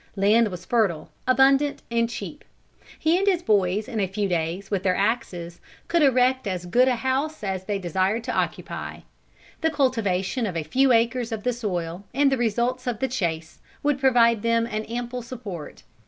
[0.15, 2.43] Land was fertile, abundant and cheap.
[2.97, 6.87] He and his boys in a few days, with their axes, could erect as good
[6.87, 9.01] a house as they desired to occupy.
[9.61, 13.59] The cultivation of a few acres of the soil, and the results of the chase,
[13.83, 15.83] would provide them an ample support.